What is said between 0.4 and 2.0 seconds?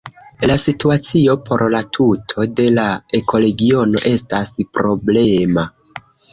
La situacio por la